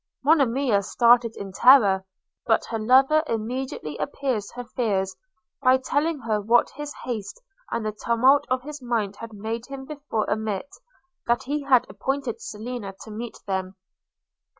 [0.23, 2.03] –Monimia started, in terror;
[2.47, 5.15] but her lover immediately appeased her fears,
[5.61, 7.39] by telling her what his haste
[7.69, 10.71] and the tumult of his mind had made him before omit,
[11.27, 13.75] that he had appointed Selina to meet them.